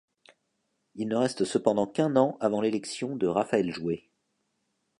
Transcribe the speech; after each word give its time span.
Il 0.95 1.09
ne 1.09 1.15
reste 1.15 1.45
cependant 1.45 1.85
qu'un 1.85 2.15
an 2.15 2.35
avant 2.39 2.59
l'élection 2.61 3.15
de 3.15 3.27
Raphaël 3.27 3.69
Joué. 3.71 4.09